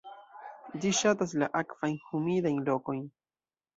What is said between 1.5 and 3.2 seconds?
akvajn, humidajn lokojn.